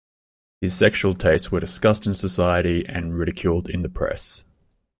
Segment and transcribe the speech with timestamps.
[0.61, 4.43] His sexual tastes were discussed in society and ridiculed in the press.